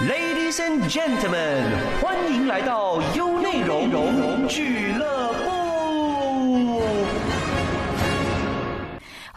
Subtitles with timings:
[0.00, 1.62] Ladies and gentlemen，
[2.02, 5.43] 欢迎来到优内容俱乐部。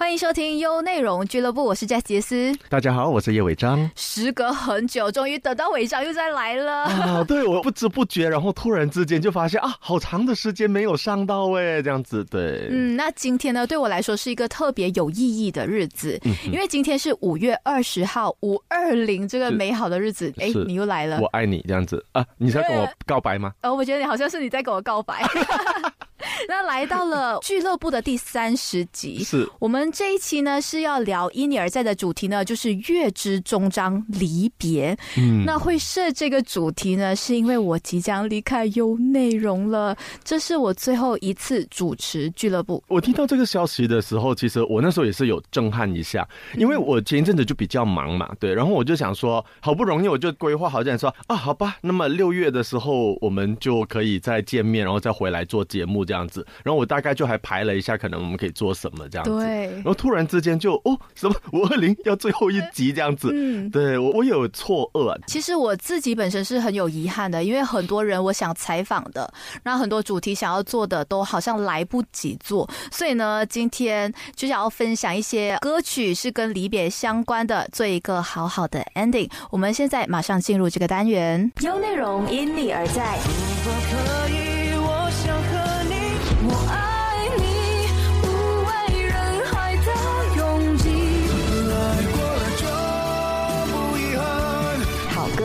[0.07, 2.57] 欢迎收听优内容俱乐部，我是佳杰斯。
[2.69, 3.91] 大家好，我是叶伟章。
[3.97, 6.83] 时隔很久，终于等到伟章又再来了。
[6.85, 12.69] 啊，对我不知不觉，然后突然之间就发现啊，好长的时间没有上到哎，这样子对。
[12.71, 20.33] 嗯，那今天呢，对我来说是一个特别有意义的日子，因为今天是五月二十号，五二零这个美好的日子。
[20.37, 22.25] 哎，你又来了，我爱你这样子啊？
[22.37, 23.51] 你在跟我告白吗？
[23.59, 25.21] 呃，我觉得你好像是你在跟我告白。
[26.47, 34.97] 那来到了俱乐部的第三十集， 是我们这一期呢是要聊因你而在的主题呢，就是月之终章离别。
[35.17, 42.83] 嗯，那会设这个主题呢，是因为我即将离开优内容了，这是我最后一次主持俱乐部。
[42.87, 56.27] 我听到这个消息的时候，其实我那时候也是有震撼一下，因为我前一阵子就比较忙嘛，对，然后我就想说，好不容易我就规划好这样说啊，好吧，那么六月的时候我们就可以再见面，然后再回来做节目这样。
[56.27, 59.31] 子，然后我大概就还排了一下，可能我们可以做什么这样子。
[59.31, 63.29] 对，然后突然之间就哦，什么五二零要最后一集这样子。
[63.33, 65.17] 嗯，对我我有错愕。
[65.27, 69.31] 其实我自己本身是很有遗憾的，因为很多人我想采访的，
[69.63, 79.29] 然后很多主题想要做的都好像来不及做，所以呢，今天就想要分享一些歌曲是跟离别相关的，做一个好好的 ending。
[79.49, 83.17] 我们现在马上进入这个单元，有内容因你而在。
[83.17, 84.46] 如果可以。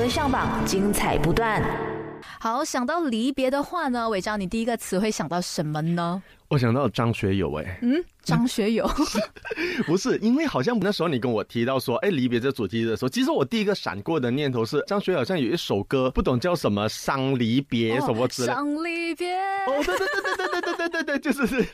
[0.09, 1.63] 上榜，精彩不断。
[2.41, 6.23] 好，想到离别的话呢，伟章，你第一个词会想到什么呢？
[6.53, 8.05] 我想到张学友，哎，嗯。
[8.25, 8.89] 张学友
[9.85, 18.47] 不是，因为好像那时候你跟我提到说，哎，离别这主题的时候，其实我第一个闪过的念头是，张学友好像有一首歌，不懂叫什么伤离别什么之类。
[18.47, 19.35] 伤离别。
[19.67, 21.67] 哦，对对对对对对对对对对，就是。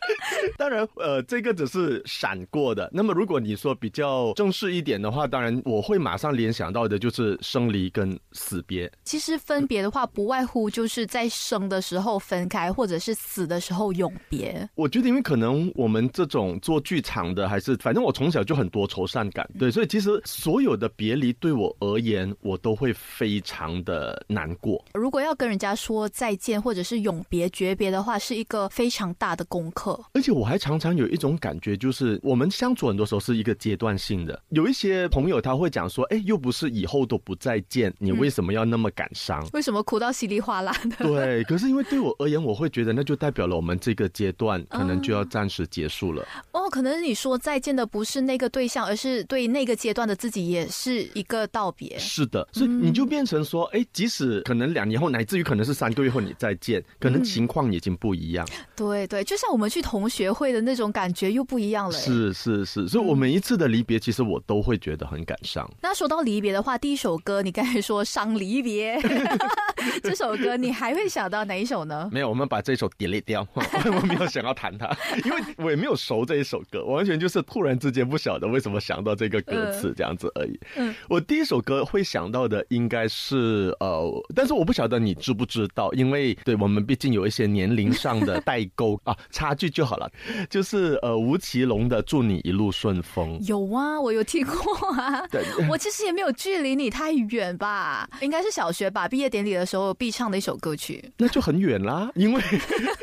[0.57, 2.89] 当然，呃，这个只是闪过的。
[2.95, 8.91] 那么，如果你说比较正式一点的话，当然我会马上联想到的就是生离跟死别。
[9.05, 14.67] 其实分别的话，不外乎就是在生的时候分开，或者是死的时候永别。
[14.75, 16.59] 我觉得，因为可能我们这种。
[16.61, 24.85] 做剧场的，还是反正我从小就很多愁善感，对，所以其实所有的别离对我而言，我都会非常的难过。
[24.95, 29.99] 如果要跟人家说再见，或者是永别、诀别的话，是一个非常大的功课。
[30.15, 34.41] 而且我还常常有一种感觉，就是我们相处很多时候是一个阶段性的。
[34.51, 39.47] 有一些朋友他会讲说：“哎，又不是以后都不再见，你为什么要那么感伤？
[39.53, 46.27] 为什么哭到稀里哗啦的？”对，可是因为对我而言，我会觉得那就代表了我们这个阶段可能就要暂时结束了。
[46.53, 51.99] 哦，可能你说再见的不是那个对象，而是对那个阶段的自己，也是一个道别。
[51.99, 58.47] 是的，所以你就变成说，哎，即使可能两年后，乃至于可能是三个月后你再见，可能情况已经不一样。
[58.77, 61.93] 对对，就像我们去同学会的那种感觉又不一样了。
[61.93, 65.69] 是是是，所以我每一次的离别，其实我都会觉得很感伤。
[65.81, 69.01] 那说到离别的话，第一首歌你刚才说伤离别，
[70.03, 72.09] 这首歌你还会想到哪一首呢？
[72.11, 74.91] 没有，我们把这首 delete 掉， 我没有想要弹它，
[75.25, 76.49] 因为我也没有熟这一首。
[76.49, 80.59] 首歌完全就是突然之间不晓得为什么想到这个歌词这样子而已。
[80.77, 90.11] 嗯，我第一首歌会想到的应该是呃，但是我不晓得你知不知道，因为对我们毕竟有一些年龄上的代沟啊，差距就好了。
[90.49, 93.39] 就是呃，吴奇隆的《祝你一路顺风》。
[93.47, 95.27] 有啊，我有听过啊。
[95.27, 101.05] 对，我其实也没有距离你太远吧，应该是小学吧，毕业典礼的时候必唱的一首歌曲。
[101.17, 102.43] 那就很远啦， 因为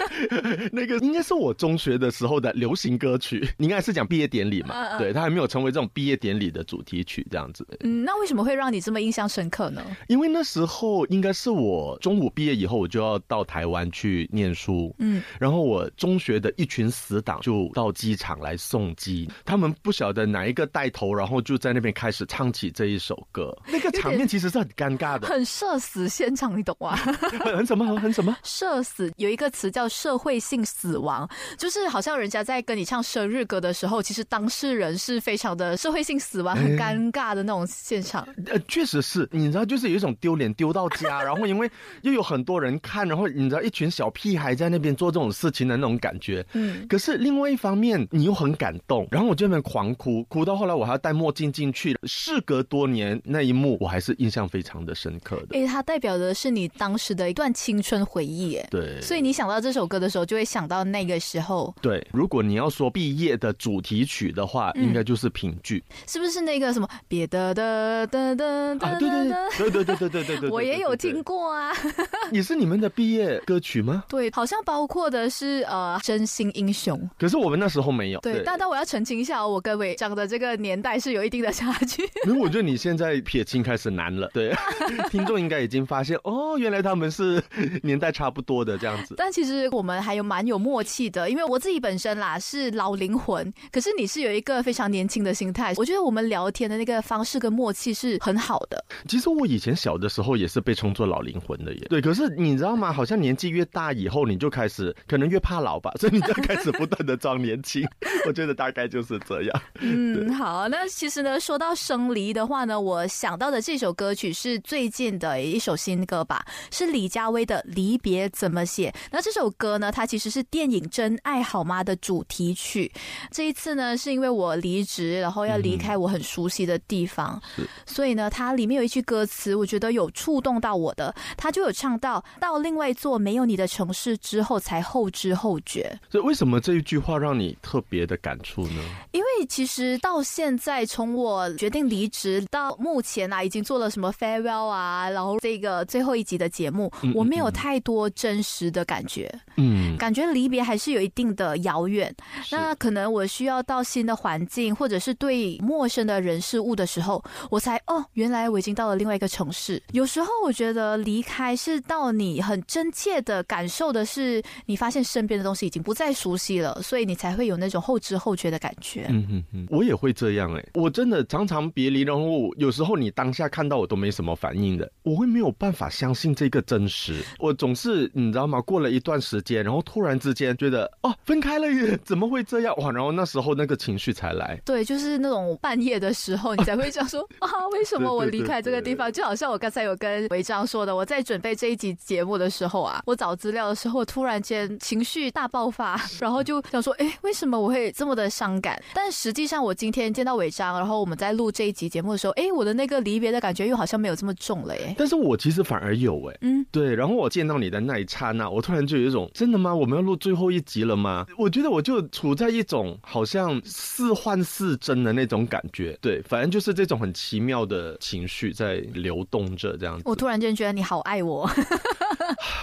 [0.74, 3.48] 那个应该是我中学的时候的流行歌曲。
[3.58, 4.98] 你应该是讲毕业典礼嘛？
[4.98, 7.66] 对他还没有成为这种毕业典礼的主题曲这样子。
[7.82, 9.84] 嗯，那为什么会让你这么印象深刻呢？
[10.08, 14.94] 因为那时候应该是我中午毕业以后，我就要到台湾去念书。
[15.00, 23.56] 嗯，然后我中学的一群死党就到机场来送机，他们不晓得哪一个带头，然后就在那边开始唱起这一首歌。
[23.68, 26.96] 那个场面其实是很尴尬的，很社死现场，你懂吗？
[27.56, 27.86] 很什么？
[28.00, 28.36] 很什么？
[28.44, 33.46] 社死有一个词叫社会性死亡，就是好像人家在跟你唱生日。
[33.46, 38.28] 歌的时候，其实当事人是非常的社会性死亡，很尴尬的那种现场。
[38.48, 41.70] 呃，确实是，你知道，就是有一种丢脸丢到家，然后因为
[42.02, 46.44] 又有很多人看，然后你知道一群小屁孩在那边做这种事情的那种感觉。
[46.54, 46.88] 嗯。
[46.88, 51.96] 可是另外一方面，你又很感动，然后我就那边狂哭，哭到后来我还要戴墨镜进去。
[52.04, 55.60] 事隔多年，那一幕我还是印象非常的深刻的。
[55.60, 56.45] 哎，它代表的是。
[56.46, 61.74] 是你当时的一段青春回忆，哎，对，所以你想到这首歌的时候，就会想到那个时候。
[61.82, 69.00] 对，如果你要说毕业的主题曲的话，应该就是评剧，是不是那个什么别的的的的啊？
[69.00, 71.74] 对对对对对对对对对，我也有听过啊。
[72.32, 74.04] 也是你们的毕业歌曲吗？
[74.08, 78.20] 对，好像包括的是呃真心英雄，可是我们那时候没有。
[78.20, 82.04] 对，但但我要澄清一下，我跟伟章的这个年代是有一定的差距。
[82.28, 84.54] 因为我觉得你现在撇清开始难了，对，
[85.10, 87.42] 听众应该已经发现哦，原来他们是
[87.84, 89.16] 年代差不多的这样子。
[89.18, 95.74] 但其实我们还有蛮有默契的，因为我自己本身啦是老灵魂，可是你是有一个非常年轻的心态。
[95.78, 98.84] 我觉得我们聊天的那个方式跟默契是很好的。
[99.08, 101.88] 其实我以前小的时候也是被称作老灵魂的耶。
[101.90, 102.92] 对，可是你知道吗？
[102.92, 107.86] 好像年纪越大以后，你就开始可能越怕老吧，所以你就开始不断的装年轻。
[108.28, 109.62] 我觉得大概就是这样。
[109.80, 118.92] 嗯，好，那其实呢，说到生离的话呢，我想到的这首歌曲是最近的一首新歌吧，是李佳薇的《离别怎么写》。
[119.12, 122.92] 那这首歌呢，它其实是电影《真爱好吗》的主题曲。
[123.32, 127.42] 这一次呢，是因为我离职，然后要离开我很熟悉的地方，
[127.86, 135.98] 所以呢，它里面有一句歌词，我觉得有触动到我的，它就有唱到到另外一座没有你的城市之后，才后知后觉。
[136.10, 138.82] 所以为什么这一句话让你特别的感触呢？
[139.12, 152.14] 因为其实到现在，从我决定离职到目前啊，已经做了什么 farewell 啊，然后这个最后一集的节目，我没有太多真实的感觉，嗯，感觉离别还是有一定的遥远。
[152.52, 159.82] 那可能我需要到新的环境，或者是对陌生的人事物的时候，我才哦，原来我已经到了另外一个城市。
[159.92, 169.06] 有时候我觉得离开是到你很真切的感受的是，你发现身边的东西已经不再熟悉了，所以你才会有那种后知后觉的感觉。
[169.10, 177.16] 嗯嗯嗯，我也会这样哎，我真的常常别离，然后有时候你当下看到我都没什么反应的，我会没有办法相信这个真实。
[177.40, 178.62] 我总是你知道吗？
[178.62, 182.92] 过了一段时间，然后突然之间觉得哦，分开了耶，怎么会这样哇？
[182.92, 184.62] 然后那时候那个情绪才来。
[184.64, 189.12] 对，就是那种半夜的时候，你才会想说啊， 为什么我离开这个地方？
[189.12, 198.80] 就好像我刚才有跟违章说的，我在准备这一集节目的时候啊，我找资料的时候，突然间情绪大爆发， 然后就想说，哎，为什么我会这么的伤感？
[198.94, 204.94] 但实际上，我今天见到违章，然后我们在录这一集节目的时候，哎，我的那个离别的感觉又好像没有这么重了，耶。
[204.98, 206.96] 但是我其实反而有，哎，嗯，对。
[206.96, 209.74] 然后我见到你的那一刹那，我突然就有一种，真的吗？
[209.74, 211.26] 我们要录最后一集了吗？
[211.38, 220.04] 我觉得我就处在一种好像似幻似真的那种感觉，对，反正就是这种很奇妙的情绪在流动着，这样子。
[220.06, 221.50] 我突然间觉得你好爱我。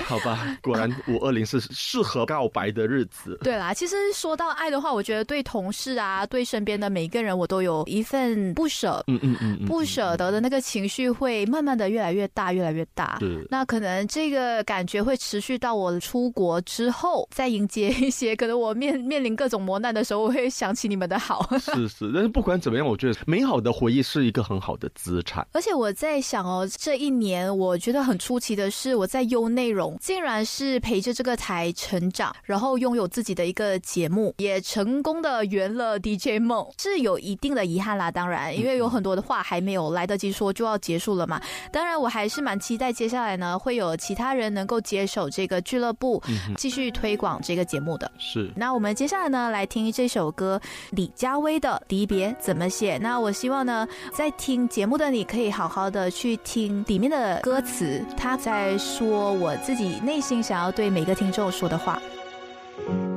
[0.06, 3.38] 好吧，果然五二零是适合告白的日子。
[3.43, 9.02] 对啦，其实说到爱的话，我觉得对同事啊，对身边的每一个人，我都有一份不舍。
[9.06, 13.12] 嗯嗯嗯，不舍得的那个情绪会慢慢的越来越大，越来越大。
[13.19, 21.49] 对，那可能这个感觉会持续到我出国之后，再迎接一些可能我面面临各种磨难的时候，我会想起你们的好。
[21.59, 25.47] 是是，但是不管怎么样，我觉得美好的回忆是一个很好的资产。
[25.53, 29.97] 而且我在想哦，这一年我觉得很出奇的是，我在优内容。
[30.00, 38.11] 竟然是陪着这个台成长，然后拥有自己的一个节目，也成功的圆了 DJ 梦，是有一定的遗憾啦。
[38.11, 41.41] 当然，因为有很多的话还没有来得及说就要结束了嘛。
[41.73, 46.22] 当然，我还是蛮期待接下来呢会有其他人能够接手这个俱乐部，
[46.56, 48.08] 继续推广这个节目的。
[48.16, 48.49] 是。
[48.54, 50.60] 那我们接下来呢来听这首歌，
[50.90, 52.96] 李佳薇的《离别怎么写》。
[53.00, 59.99] 那我希望呢在听节目的你可以好好的去听里面的歌词，他在说我自己。
[60.00, 62.00] 内心想要对每个听众说的话。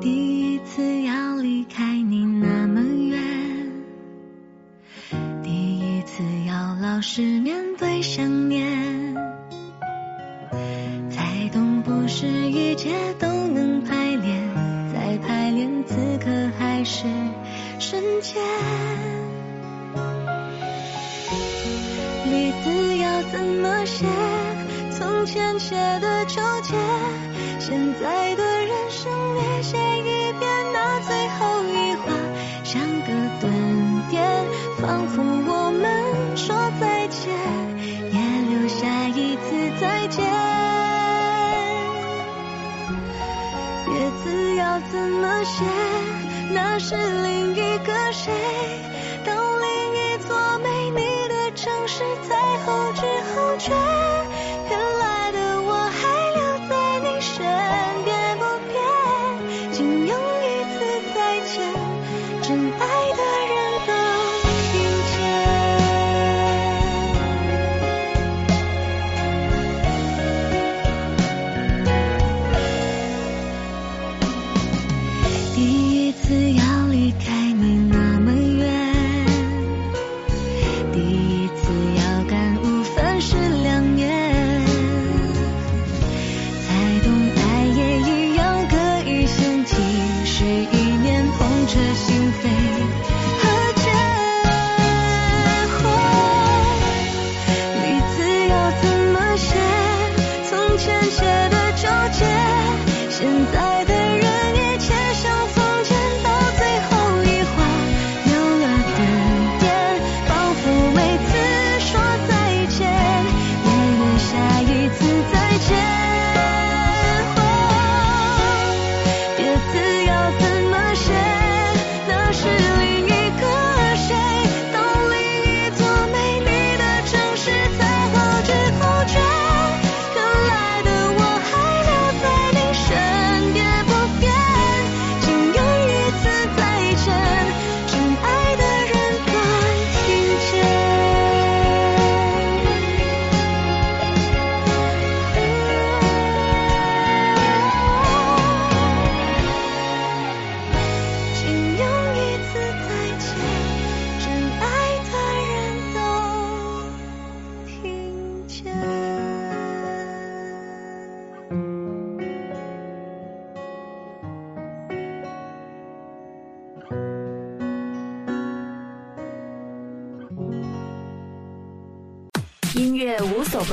[0.02, 3.22] 第一次要离开你那么远，
[5.44, 9.05] 第一次要老实面对想念，
[12.08, 13.35] 是一切都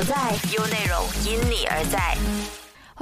[0.03, 2.17] 在，优内容因你而在。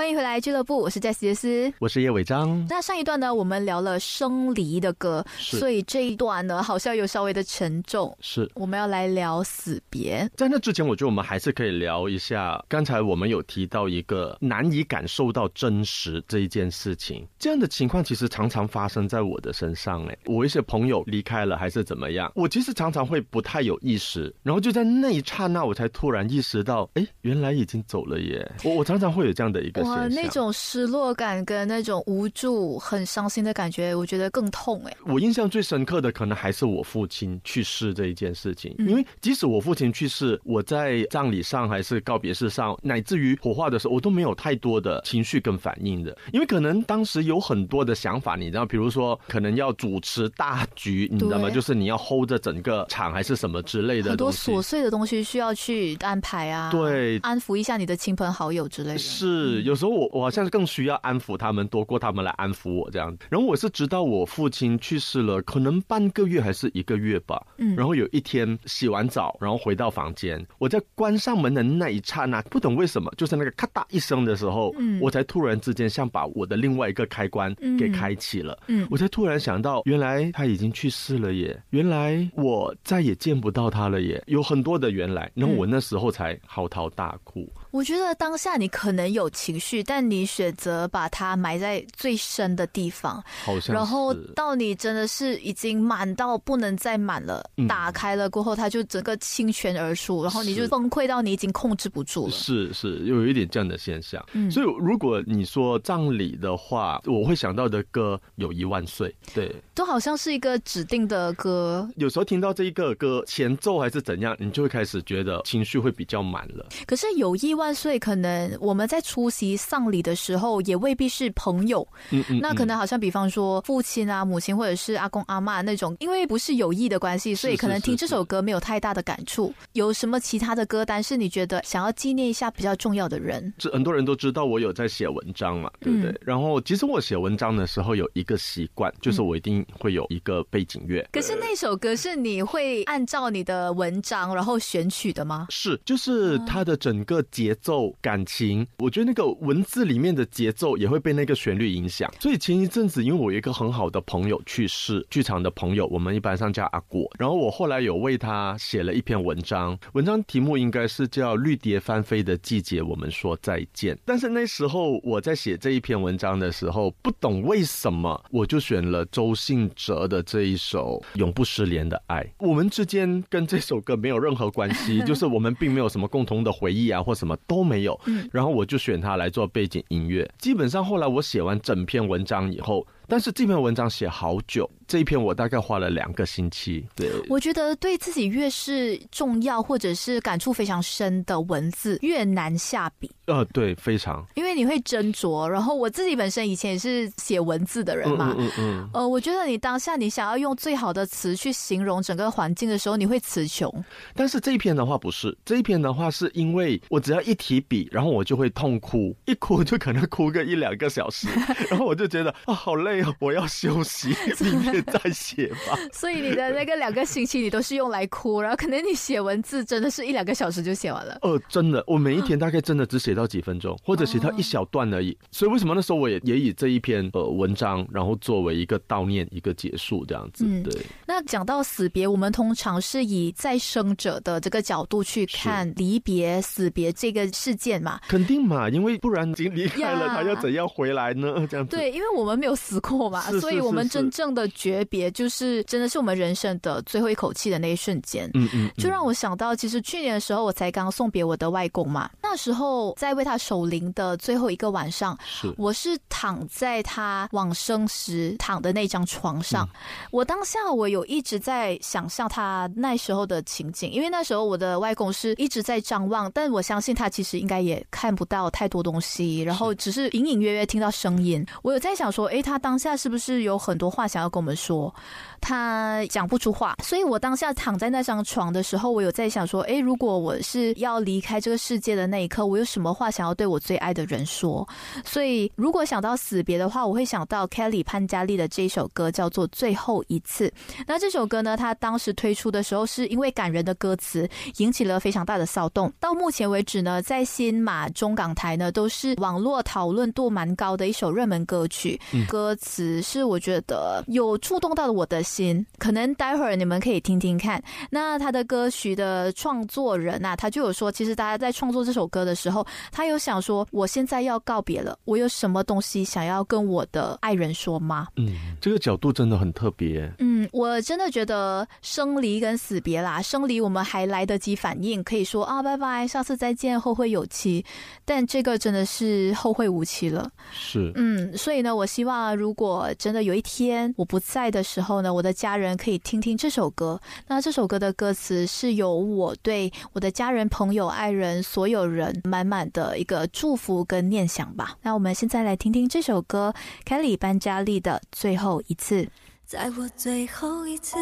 [0.01, 2.65] 欢迎回来俱乐部，我是在杰斯，我是叶伟章。
[2.67, 8.17] 那上一段呢，我们聊了生离的歌，所以这一段呢，好像有稍微的沉重。
[8.19, 10.27] 是，我们要来聊死别。
[10.35, 17.23] 在那之前，我觉得我们还是可以聊一下，刚才我们有提到一个难以感受到真实这一件事情。
[17.37, 20.03] 这样的情况其实常常发生在我的身上。
[20.07, 28.51] 哎，我一些朋友离开了还是怎么样，我其实常常会不太有意识，然后就在那一刹那，我才突然意识到，哎，原来已经走了耶。
[28.63, 29.90] 我我常常会有这样的一个。
[29.91, 34.95] 哇，那种失落感跟那种无助、很伤心的感觉，我觉得更痛哎。
[35.05, 51.49] 我印象最深刻的可能还是我父亲去世这一件事情，因为即使我父亲去世，我在葬礼上还是告别式上，乃至于火化的时候，我都没有太多的情绪跟反应的，因为可能当时有很多的想法，你知道，比如说可能要主持大局，你知道吗？
[51.49, 58.97] 就是你要 hold 着整个场还是什么之类的，很多琐碎的东西需要去安排啊，对，安抚一下你的亲朋好友之类的。
[58.97, 60.11] 是，有时候我。
[60.11, 63.17] 我好像更需要安抚他们多过他们来安抚我这样。
[63.29, 67.41] 然后我是直到我父亲去世了，可能半个月还是一个月吧。
[67.57, 67.75] 嗯。
[67.77, 78.59] 然后有一天洗完澡，然后回到房间，我在关上门的那一刹那，不懂为什么，就是那个咔嗒一声的时候，嗯，我才突然之间像把我的另外一个开关给开启了。
[78.67, 78.85] 嗯。
[78.91, 81.59] 我才突然想到，原来他已经去世了耶！
[81.69, 84.21] 原来我再也见不到他了耶！
[84.27, 87.49] 有很多的原来，然后我那时候才嚎啕大哭。
[87.71, 93.73] 我觉得当下你可能有情绪，但你选择把它埋在最深的地方，好像。
[93.73, 102.31] 然后到你真的是已经满到不能再满了，打开了过后，它就整个倾泉而出，然后你就崩溃到你已经控制不住了。
[102.31, 104.21] 是是，有一点这样的现象。
[104.33, 111.89] 嗯所以如果你说葬礼的话，我会想到的歌有一万岁，对，都好像是一个指定的歌。
[111.95, 116.67] 有时候听到这一个歌前奏还是怎样，你就会开始觉得情绪会比较满了。
[116.85, 117.60] 可是有意外。
[117.61, 117.99] 万岁！
[117.99, 121.87] 可能我们在出席丧礼的时候，也未必是朋友。
[122.09, 129.53] 嗯嗯，那可能好像比方说父亲啊、母亲或者是阿公阿妈那种，因为不是有意的关系，所以可能听这首歌没有太大的感触。
[129.73, 133.53] 有什么其他的歌单是你觉得想要纪念一下比较重要的人？
[133.59, 136.19] 这很多人都知道我有在写文章嘛，对不对？
[136.25, 141.07] 然后其实我写文章的时候有一个习惯，就是我一定会有一个背景乐。
[141.11, 145.45] 可是那首歌是你会按照你的文章然后选取的吗？
[145.51, 147.50] 是，就是它的整个节。
[147.51, 152.09] 节奏感情，我觉得那个文字里面的节奏也会被那个旋律影响。
[152.17, 157.11] 所以前一阵子，因为我有一个很好的朋友去世，剧场的朋友，我们一般上叫阿果。
[157.19, 163.99] 然后我后来有为他写了一篇文章，文章题目应该是叫《绿蝶翻飞的季节》，我们说再见。
[164.05, 172.23] 但是那时候我在写这一篇文章的时候，不懂为什么我就选了周信哲的这一首《永不失联的爱》。
[172.39, 177.37] 我们之间跟这首歌没有任何关系，就是我们并没有什么共同的回忆啊，或什么。
[177.47, 177.99] 都没有，
[178.31, 180.29] 然后我就选它来做背景音乐。
[180.37, 182.85] 基本上后来我写完整篇文章以后。
[183.11, 186.87] 但是这篇文章写好久，这一篇我大概花了两个星期。
[186.95, 193.11] 对，我觉得对自己越是重要或者是感触非常深的文字，越难下笔。
[193.25, 195.45] 呃，对，非常，因为你会斟酌。
[195.45, 203.69] 然后我自己本身以前也是写文字的人嘛，嗯嗯，呃，我觉得你当下你想要用最好的词去形容整个环境的时候，你会词穷。
[204.15, 211.27] 但是这一篇的话不是，这一篇的话是因为我只要一提笔，然后我就会痛哭，一哭就可能哭个一两个小时，
[211.69, 213.00] 然后我就觉得啊，好累。
[213.19, 215.77] 我要休息， 明天再写吧。
[215.93, 221.17] 所以你的那个两个星期，你都是用来哭，然后可能你写文字真的是一两个小时就写完了。
[221.21, 225.17] 呃，真的，我每一天 大概真的只写到几分钟，或者写到一小段而已。
[225.31, 230.45] 所以为什么那时候我也也以这一篇呃文章，然后作为一个悼念，一个结束这样子。
[230.63, 230.81] 对。
[231.05, 237.99] 那讲到死别，我们通常是以再生者的这个角度去看离别、死别这个事件嘛？
[238.07, 241.47] 肯定嘛，因为不然已经离开了，他要怎样回来呢？
[241.49, 241.75] 这样子。
[241.75, 243.31] 对，因为我们没有死过嘛。
[243.39, 248.29] 所以，我们真正的诀别，就是真的是我们人生的最后一口气的那一瞬间。
[248.33, 252.09] 嗯嗯，就让我想到，其实去年的时候，我才刚送别我的外公嘛。
[252.21, 259.67] 那时候在为他守灵的最后一个晚上，是我是躺在他往生时躺的那张床上。
[260.11, 271.45] 我当下我有一直在想象他那时候的情景，因为那时候我的外公是一直在张望，但我相信他其实应该也看不到太多东西，然后只是隐隐约约听到声音。
[271.61, 273.41] 我有在想说，哎，他当下是不是？
[273.41, 274.93] 有很多话想要跟我们说，
[275.39, 284.67] 他讲不出话，所以我当下躺在那张床的时候，我有在想说，哎，如果我是要离开这个世界的那一刻，我有什么话想要对我最爱的人说？
[285.03, 290.47] 所以，如果想到死别的话，我会想到 Kelly 潘嘉丽的这首歌，叫做《最后一次》。
[290.85, 295.91] 那这首歌呢，它当时推出的时候，是因为感人的歌词引起了非常大的骚动。
[295.99, 301.99] 到目前为止呢，在新马中港台呢，都是网络讨论度蛮高的一首热门歌曲。
[302.27, 307.61] 歌词是我觉得有触动到了我的心，可能待会儿你们可以听听看。
[307.89, 318.07] 那他的歌曲的创作人啊，他就有说，其实大家在创作这首歌的时候，他有想说，我现在要告别了，我有什么东西想要跟我的爱人说吗？
[318.17, 320.11] 嗯，这个角度真的很特别。
[320.19, 327.65] 嗯，我真的觉得生离跟死别啦，生离我们还来得及反应，可以说啊，拜拜，下次再见，后会有期。
[328.05, 330.29] 但这个真的是后会无期了。
[330.51, 336.99] 是，嗯，所以呢，我希望如如果真的有一天我不在的时候呢，我的家人可以听听这首歌。
[337.27, 344.75] 那这首歌的歌词是由我对我的家人、朋友、爱人、所有人满满的一个祝福跟念想吧。
[344.81, 349.07] 那我们现在来听听这首歌凯莉班嘉丽的最后一次。
[349.51, 350.95] 在我最后一次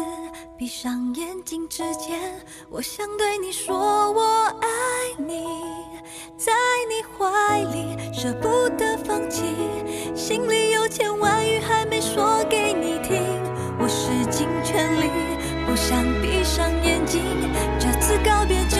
[0.58, 4.68] 闭上眼睛之前，我想对你说我爱
[5.18, 5.46] 你，
[6.36, 6.50] 在
[6.88, 9.44] 你怀里舍不得放弃，
[10.16, 13.22] 心里有千万语还没说给你听，
[13.78, 15.08] 我使尽全力
[15.64, 17.22] 不想闭上眼睛，
[17.78, 18.78] 这次告别就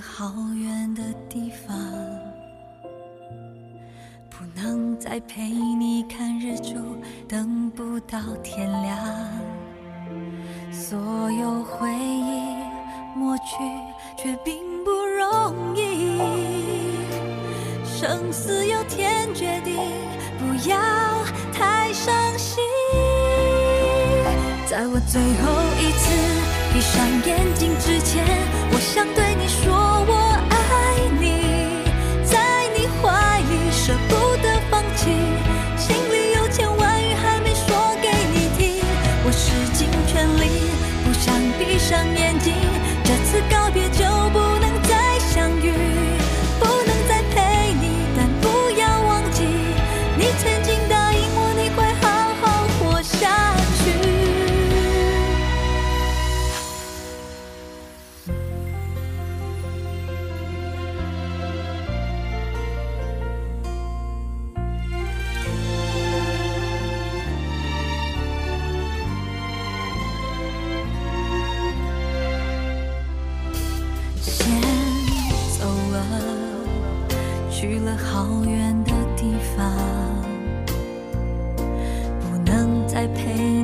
[0.00, 1.76] 好远的地方，
[4.28, 6.74] 不能再陪你看日出，
[7.28, 8.98] 等不到天亮。
[10.70, 10.98] 所
[11.30, 12.42] 有回忆
[13.16, 13.56] 抹去，
[14.16, 16.20] 却并不容易。
[17.84, 19.74] 生死由天决定，
[20.38, 20.76] 不要
[21.52, 22.62] 太伤心。
[24.68, 25.48] 在我最后
[25.80, 26.04] 一次
[26.74, 28.24] 闭上眼睛之前，
[28.72, 29.72] 我想对你说
[77.86, 79.72] 了好远的地方，
[82.20, 83.55] 不能再陪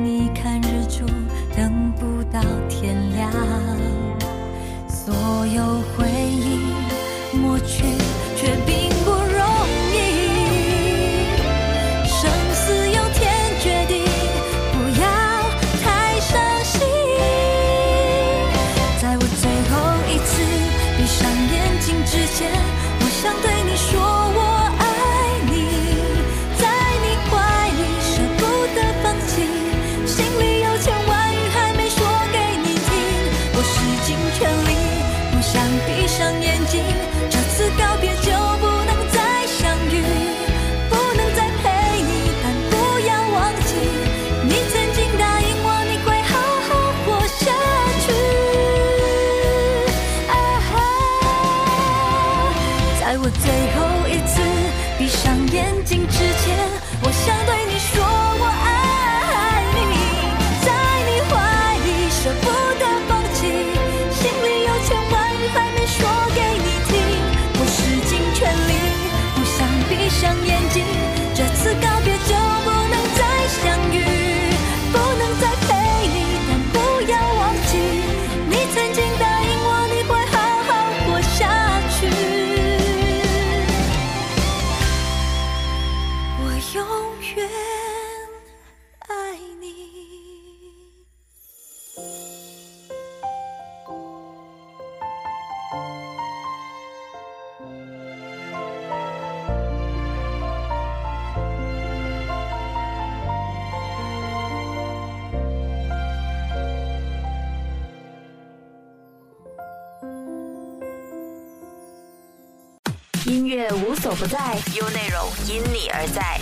[114.27, 116.32] 在，有内容因你而在。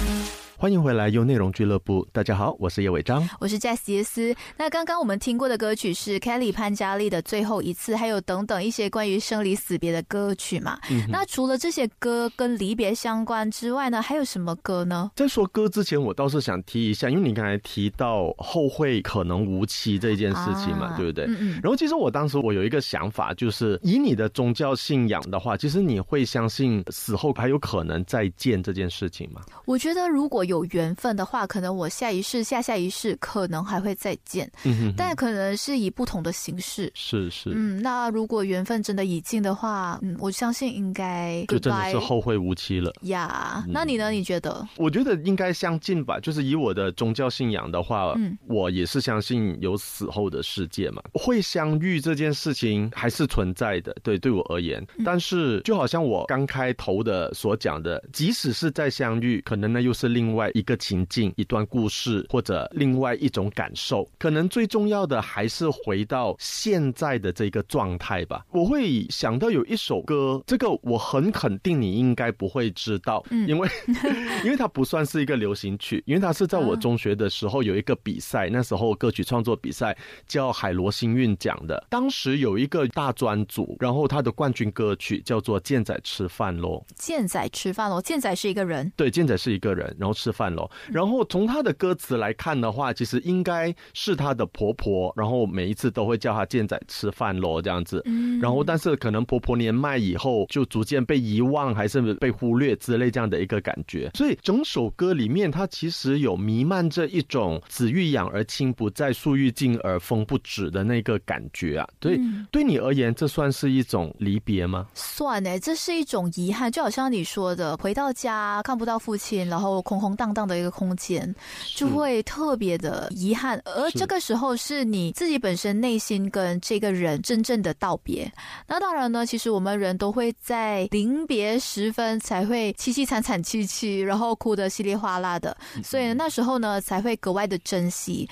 [0.61, 2.07] 欢迎回来，优内容俱乐部。
[2.13, 4.35] 大家好，我是叶伟章，我是 Jess 耶斯。
[4.55, 10.77] 那刚刚我们听过的歌曲是 Kelly 潘嘉丽的《最后一次》，还有等等一些关于生离死别的歌曲嘛。
[11.09, 15.09] 那除了这些歌跟离别相关之外呢，还有什么歌呢？
[15.15, 21.25] 在说歌之前，我倒是想提一下，因为你刚才提到后会可能无期这件事情嘛，对不对？
[21.53, 29.41] 然后其实我当时我有一个想法，就是以你的宗教信仰的话，其实你会相信死后还有可能再见这件事情吗？
[29.65, 36.91] 我觉得如果有缘分的话，可能我下一世、下下一世可能还会再见，嗯但可能是以不同的形式。
[36.93, 43.63] 是是，嗯，那如果缘分真的已尽的话，嗯，我相信应该就真的是后会无期了呀。
[43.67, 44.09] 那你呢？
[44.11, 44.67] 你觉得？
[44.77, 46.19] 我觉得应该相近吧。
[46.19, 53.95] 就是以我的宗教信仰的话，嗯，我也是相信有死后的世界嘛，会相遇这件事情还是存在的。
[54.01, 60.71] 对，对我而言，但是就好像我刚开头的所讲的，即使是在相遇，可能呢又是另外一个。
[60.81, 68.43] 情境、一段故事，或者另外一种感受，可能最重要的还是回到现在的这个状态吧。
[68.49, 73.69] 我会想到有一首歌，这个我很肯定你应该不会知道，因为
[74.43, 79.23] 因为它不算是一个流行曲，因为它是在我中学的时候有一个比赛，那时候歌曲。
[79.23, 85.21] 创作比赛叫海螺星运奖的，当时有一个大专组，然后他的冠军歌曲。
[85.23, 86.83] 叫做《健仔吃饭喽》。
[86.95, 90.69] 健仔吃饭喽，健仔是一个人，对，健仔是一个人，然后吃饭喽。
[90.89, 98.03] 然后从她的歌词来看的话，其实应该是她的婆婆，然后每一次都会叫她健仔吃饭喽这样子。
[98.41, 104.09] 然后但是可能婆婆年迈以后就逐渐被遗忘，还是被忽略之类这样的一个感觉。
[104.13, 111.87] 所以整首歌里面，它其实有弥漫着一种子欲养而亲不在，树欲静而风不止的那个感觉啊。
[111.99, 112.19] 对，
[112.51, 114.87] 对你而言，这算是一种离别吗？
[114.93, 120.61] 算哎，这是一种遗憾，就好像你说的，回到家看不到父亲，然后空空荡荡的。
[120.61, 121.33] 一个空间
[121.75, 128.31] 就会特别的遗憾，而这个时候是你自己本身内心跟这个人真正的道别。
[128.67, 138.29] 那当然呢，其实我们人都会在临别时分才会凄凄惨惨戚戚，然后哭得稀里哗啦的，所以那时候呢才会格外的珍惜。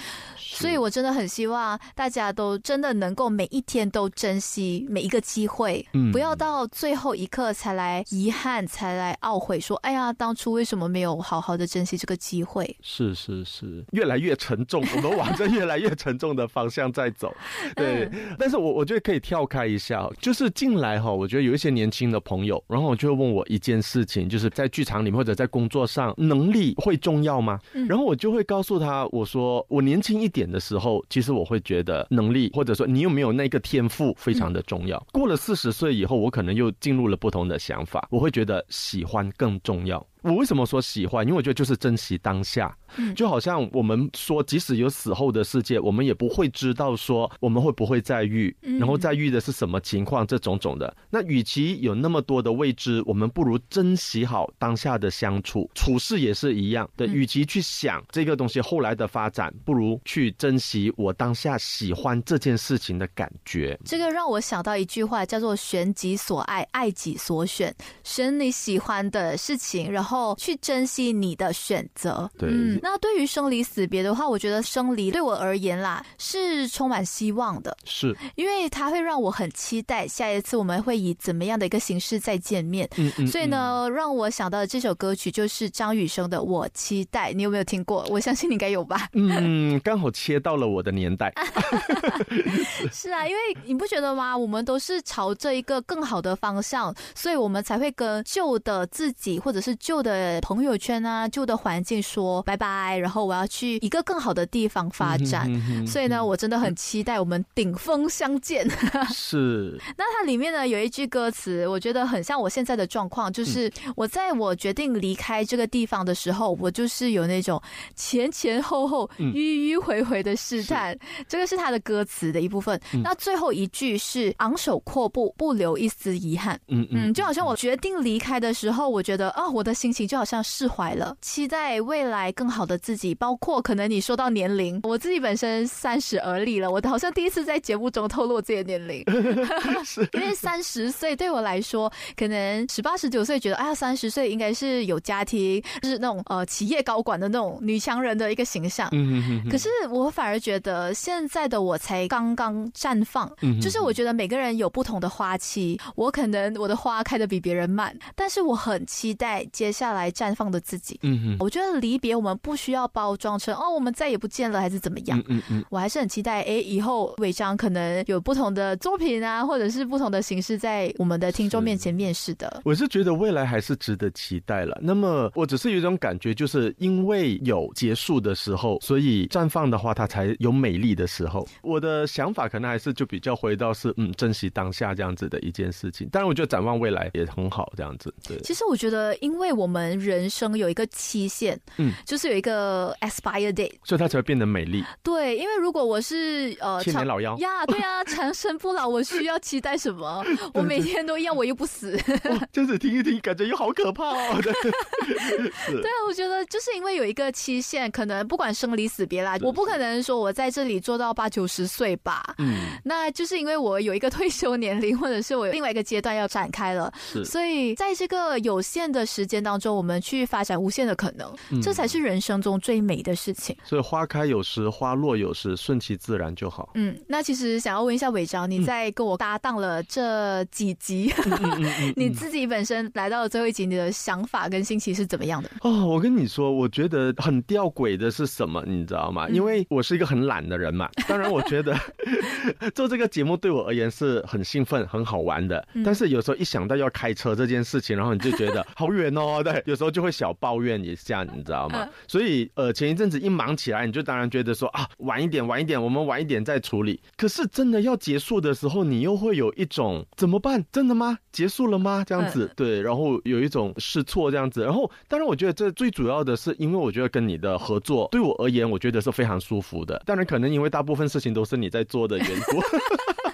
[0.60, 17.34] 所以，我真的很希望大家都真的能够每一天都珍惜每一个机会，嗯，不要到最后一刻才来遗憾，才来懊悔，说：“哎呀，当初为什么没有好好的珍惜这个机会？”是是是，越来越沉重，我们往着越来越沉重的方向在走。
[17.76, 27.60] 对，但是我我觉得可以跳开一下，就是进来哈，我觉得有一些年轻的朋友，然后我就问我一件事情，就是在剧场里面或者在工作上，能力会重要吗？
[27.88, 30.49] 然后我就会告诉他，我说我年轻一点。
[30.50, 34.98] 的时候，其实我会觉得能力，或者说你有没有那个天赋，非常的重要。
[35.12, 40.06] 过了四十岁以后，我可能又进入了不同的想法，我会觉得喜欢更重要。
[40.22, 41.26] 我为什么说喜欢？
[41.26, 42.76] 因为我觉得就是珍惜当下，
[43.16, 50.94] 就好像我们说，即使有死后的世界，我们也不会知道说我们会不会再遇，然后再遇的是什么情况，这种种的。
[51.10, 57.08] 那与其有那么多的未知，我们不如珍惜好当下的相处，处事也是一样的。
[57.08, 63.80] 与其去想这个东西后来的发展，不如去珍惜我当下喜欢这件事情的感觉。
[63.86, 70.09] 这个让我想到一句话，叫做“选己所爱，爱己所选”，选你喜欢的事情，然后。
[70.10, 72.30] 后去珍惜你的选择。
[72.38, 82.90] 对，嗯，那对于生离死别的话，我觉得生离对我而言啦是充满希望的，是因为它会让我很期待下一次我们会以怎么样的一个形式再见面。
[82.98, 88.04] 嗯嗯，所以呢，让我想到的这首歌曲就是张雨生的《我期待》，你有没有听过？
[88.10, 89.08] 我相信你应该有吧。
[89.14, 91.32] 嗯，刚好切到了我的年代。
[92.92, 94.36] 是啊，因为你不觉得吗？
[94.36, 99.99] 我们都是朝着一个更好的方向，所以我们才会跟旧的自己或者是旧。
[100.00, 105.46] 旧的朋友圈啊，旧的环境说拜拜，然后我要去一个更好的地方发展，
[105.86, 108.66] 所以呢，我真的很期待我们顶峰相见。
[109.12, 117.62] 是， 那它里面呢有一句歌词，我觉得很像我现在的状况，就是我在我决定离开这个地方的时候，我就是有那种
[117.98, 120.98] 前前后后、迂迂回回的试探。
[121.28, 122.80] 这个是他的歌词的一部分。
[123.04, 126.58] 那最后一句是昂首阔步，不留一丝遗憾。
[126.70, 129.89] 嗯嗯，就好像我决定离开的时候，我觉得啊，我的心。
[129.90, 133.16] 心情就好像释怀了，期待未来更好的自己。
[133.16, 139.04] 包括可能你说到年龄，我自己本身三十而立了，我好像第一次在节目中透露自己的年龄，
[140.14, 148.88] 因为三十岁对我来说，可能十八十九岁觉得，哎呀，三十岁应该是有家庭，就是那种呃企业高管的那种女强人的一个形象。
[148.92, 153.28] 嗯可是我反而觉得现在的我才刚刚绽放，
[153.60, 161.00] 就是我觉得每个人有不同的花期，我可能我的花开的比别人慢，但是我很期待接下来绽放的自己。
[161.04, 165.22] 嗯嗯，我觉得离别我们不需要包装成哦，我们再也不见了还是怎么样。
[165.28, 172.62] 嗯嗯，我还是很期待，哎，以后违章可能有不同的作品啊，或者是不同的形式在我们的听众面前面试的。
[172.66, 174.78] 我是觉得未来还是值得期待了。
[174.82, 181.48] 那么我只是有一种感觉，就是因为有结束的时候，所以绽放的话，它才有美丽的时候。
[181.62, 186.10] 我的想法可能还是就比较回到是嗯，珍惜当下这样子的一件事情。
[186.10, 188.14] 当然，我觉得展望未来也很好，这样子。
[188.28, 194.84] 对，其实我觉得，因为我们人生有一个期限，嗯，就是有一个 expire date，所以它才会变得美丽。
[195.04, 200.26] 对，因为如果我是呃千年老妖呀， 对啊，长生不老，我需要期待什么？
[200.54, 201.98] 我每天都一样，我又不死。
[202.52, 204.42] 就是听一听，感觉又好可怕哦。
[204.42, 212.36] 对啊，我觉得就是因为有一个期限，可能不管生离死别啦，我不可能说我在这里做到八九十岁吧。
[212.38, 216.92] 嗯，那就是因为我有一个退休年龄，或者是我有另外一个阶段要展开了，
[217.26, 223.56] 所以在这个有限的时间当中，我们去发展无限的可能，这才是人生中最美的事情。
[223.64, 226.70] 所以花开有时，花落有时，顺其自然就好。
[226.76, 231.12] 嗯，那其实想要问一下伟章，你在跟我搭档了这几集，
[231.96, 235.50] 你自己本身来到了最后一集，你的想法跟心情是怎么样的？
[235.62, 239.28] 哦，我跟你说，我觉得很吊诡的是什么，你知道吗？
[239.30, 240.90] 因为我是一个很懒的人嘛。
[241.08, 241.78] 当然，我觉得
[242.76, 245.68] 做这个节目对我而言是很兴奋、很好玩的。
[245.84, 249.42] 但是有时候一想到要开车这件事情，然后你就觉得 好远哦。
[249.52, 251.88] 对，有时候就会小抱怨一下，你知道吗？
[252.08, 257.00] 所以呃，前一阵子一忙起来，你就当然觉得说啊，晚一点，晚一点，我们晚一点再处理。
[257.18, 260.64] 可是真的要结束的时候，你又会有一种怎么办？
[260.72, 261.18] 真的吗？
[261.32, 262.04] 结束了吗？
[262.06, 264.64] 这样子对，然后有一种试错这样子。
[264.64, 270.02] 然后当然，我觉得这最主要的是，因为我觉得跟你的合作对我而言，我觉得是非常舒服的。
[270.06, 272.60] 当然，可能因为大部分事情都是你在做的缘故。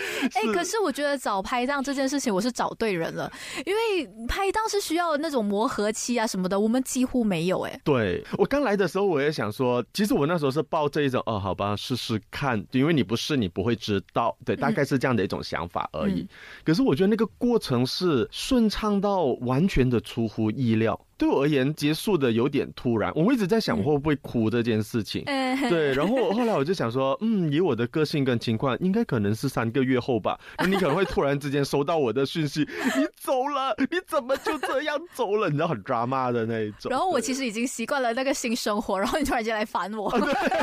[0.34, 3.30] 哎，可是我觉得找拍档这件事情，我是找对人了，
[3.64, 7.60] 因为拍档是需要那种磨合期啊什么的，我们几乎没有。
[7.62, 16.26] 哎，对我刚来的时候，我也想说，其实我那时候是抱这一种，哦，好吧，试试看，因为你不试，你不会知道，对，大概是这样的一种想法而已。
[16.64, 20.98] 可是我觉得那个过程是顺畅到完全的出乎意料。
[21.20, 23.12] 对我而言，结束的有点突然。
[23.14, 25.22] 我一直在想会不会哭这件事情。
[25.68, 32.60] 对，然后后来我就想说，嗯，以我的个性跟情况，应该可能是三个月后吧，你可能会突然之间收到我的讯息，
[32.96, 35.48] 你走了，你怎么就这样走了？
[35.50, 36.88] 你知道很抓骂的那一种。
[36.88, 40.10] 然后我其实已经习惯了那个新生活，然后你突然间来烦我，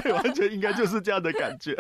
[0.01, 1.77] 对， 完全应该就是这样的感觉。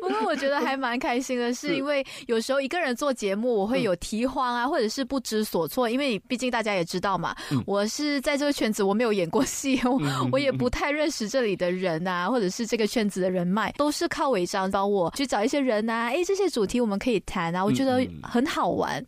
[0.00, 8.13] 不过我觉得还蛮开心的， 是因为有时候一个人做节目，我会有提慌啊，或者是不知所措，因为毕竟大家也知道嘛，我是。
[8.20, 10.00] 在这个圈子，我没有演过戏，我
[10.32, 16.08] 我也不太认识这里的人啊，或者是这个圈子的人脉，都是靠违章帮我去找一些人啊。
[16.08, 19.04] 哎，这些主题我们可以谈啊，我觉得很好玩，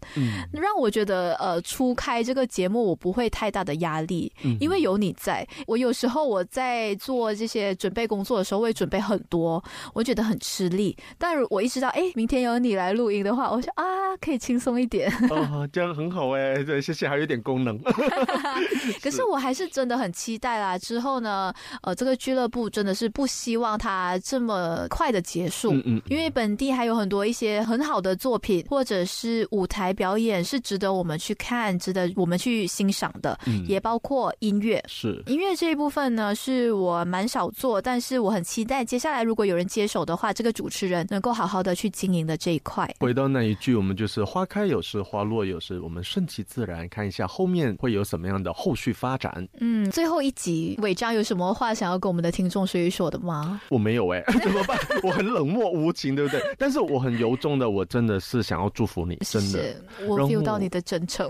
[0.52, 5.46] 让我觉得呃，初开这个节目我不会太大的压力，因为有你在。
[5.66, 9.62] 我有时候我在做这些准备工作的时候，会准备很多，
[9.94, 10.96] 我觉得很吃力。
[11.18, 13.84] 但是我一知道，哎，明天有你来录音的话，我想啊，
[14.20, 15.12] 可以轻松一点。
[15.30, 17.78] 哦，这样很好哎，对，谢谢，还有点功能。
[19.02, 20.78] 可是我还是真的很期待啦。
[20.78, 34.82] 之后呢，呃，这个俱乐部真的是不希望它这么快的结束，嗯嗯，因为本地还有很多一些很好的作品，或者是舞台表演是值得我们去看、值得我们去欣赏的，嗯，也包括音乐。
[34.86, 42.88] 是音乐这一部分呢，是我蛮少做，但是我很期待接下来如果有人接手的话，这个主持人能够好好的去经营的这一块。
[43.00, 48.86] 回到那一句，我们就是花开有时，花落有时，我们顺其自然，看一下后面会有什么样的后续。
[48.86, 49.44] 去发展。
[49.58, 53.60] 嗯，最后一集，伟章有什么话想要跟我们的听众说一说的吗？
[53.68, 54.78] 我没有哎， 怎么办？
[55.02, 56.40] 我很冷漠无情，对不对？
[56.56, 59.74] 但是我很由衷的，我真的是想要祝福你，真的，
[60.06, 61.28] 我 feel 到你的真诚。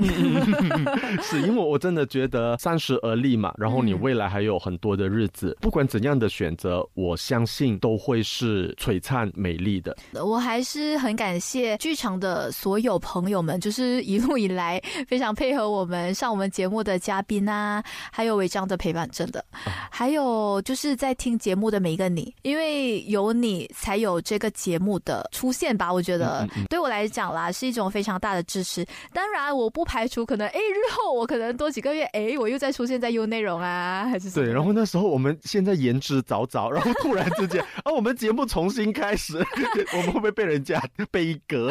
[1.25, 9.97] 是因为我真的觉得三十而立嘛，然后你未来还有很多的日子，不管怎样的选择，我相信都会是璀璨美丽的。
[10.13, 14.79] 我还是很感谢剧场的所有朋友们，就是一路以来
[15.09, 17.36] 非常配合我们上我们节目的嘉宾。
[17.37, 19.45] 宾啊，还有违章的陪伴，真的，
[19.91, 25.93] 还有就是在听节目的每一个你，因为有你才有这个节目的出现吧。
[25.93, 28.87] 我觉得对我来讲啦，是一种非常大的支持。
[29.13, 34.51] 当然，我不排除可能，哎，日后我可能多几个月，哎，我又再出现在 U 内容啊，还是对。
[34.51, 39.37] 然后那时候我们现在言之凿凿，然后突然之间， 啊，我们节目重新开始，
[39.93, 41.71] 我们会不会被人家被革？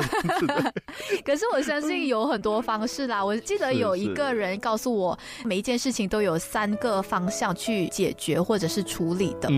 [1.25, 3.23] 可是我相信有很多方式啦。
[3.23, 9.49] 我记得有一个人告诉我，每一件事情都有三个方向去解决或者是处理的。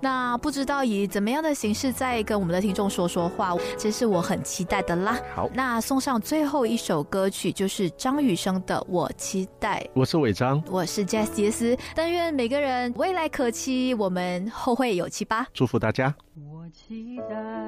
[0.00, 5.18] 那不知道以怎么样的形式再跟我们的听众说说话，这是我很期待的啦。
[5.34, 9.82] 好，那送上最后一首歌曲就是张雨生的《我期待》。
[9.94, 11.76] 我是伟章，我是杰斯。
[11.94, 15.46] 但愿每个人未来可期，我们后会有期吧。
[15.52, 16.14] 祝福大家。
[16.36, 17.59] 我期待。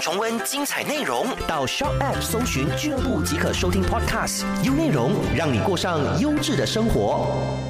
[0.00, 7.65] 重温精彩内容，到 Shop App 搜寻俱乐部即可收听 Podcast，优内容让你过上优质的生活。